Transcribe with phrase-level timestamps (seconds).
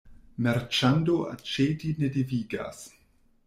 [0.45, 2.85] Marĉando aĉeti ne devigas.